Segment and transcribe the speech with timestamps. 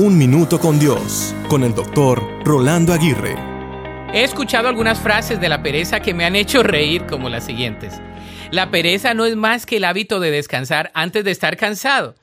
[0.00, 3.34] Un Minuto con Dios, con el doctor Rolando Aguirre.
[4.14, 8.00] He escuchado algunas frases de la pereza que me han hecho reír como las siguientes.
[8.52, 12.14] La pereza no es más que el hábito de descansar antes de estar cansado.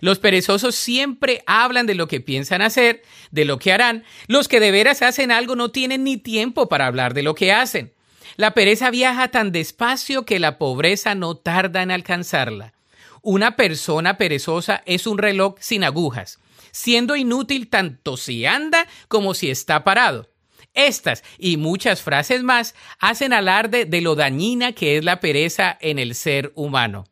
[0.00, 3.00] Los perezosos siempre hablan de lo que piensan hacer,
[3.30, 4.04] de lo que harán.
[4.26, 7.50] Los que de veras hacen algo no tienen ni tiempo para hablar de lo que
[7.50, 7.94] hacen.
[8.36, 12.74] La pereza viaja tan despacio que la pobreza no tarda en alcanzarla.
[13.22, 16.38] Una persona perezosa es un reloj sin agujas
[16.72, 20.28] siendo inútil tanto si anda como si está parado.
[20.74, 25.98] Estas y muchas frases más hacen alarde de lo dañina que es la pereza en
[25.98, 27.04] el ser humano.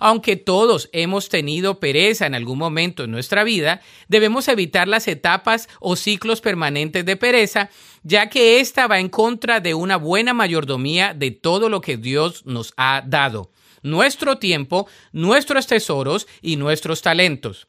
[0.00, 5.68] Aunque todos hemos tenido pereza en algún momento en nuestra vida, debemos evitar las etapas
[5.80, 7.70] o ciclos permanentes de pereza,
[8.02, 12.46] ya que ésta va en contra de una buena mayordomía de todo lo que Dios
[12.46, 13.50] nos ha dado,
[13.82, 17.68] nuestro tiempo, nuestros tesoros y nuestros talentos.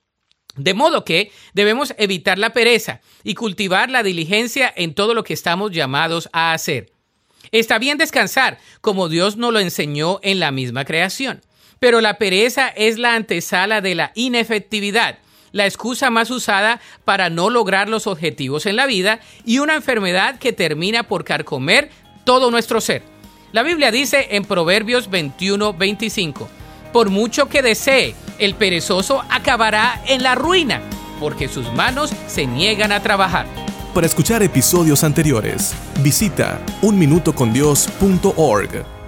[0.59, 5.33] De modo que debemos evitar la pereza y cultivar la diligencia en todo lo que
[5.33, 6.91] estamos llamados a hacer.
[7.51, 11.41] Está bien descansar, como Dios nos lo enseñó en la misma creación,
[11.79, 15.19] pero la pereza es la antesala de la inefectividad,
[15.53, 20.39] la excusa más usada para no lograr los objetivos en la vida y una enfermedad
[20.39, 21.89] que termina por carcomer
[22.25, 23.01] todo nuestro ser.
[23.53, 26.49] La Biblia dice en Proverbios 21, 25,
[26.91, 30.81] por mucho que desee, el perezoso acabará en la ruina,
[31.19, 33.45] porque sus manos se niegan a trabajar.
[33.93, 38.98] Para escuchar episodios anteriores, visita unminutocondios.org.